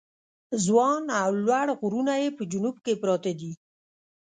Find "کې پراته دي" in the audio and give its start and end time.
2.85-3.51